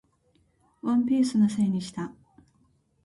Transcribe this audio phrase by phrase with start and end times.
[0.81, 2.11] ワンピースのせいにした